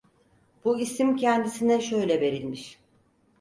Bu 0.65 0.79
isim 0.79 1.15
kendisine 1.15 1.81
şöyle 1.81 2.21
verilmiş: 2.21 2.79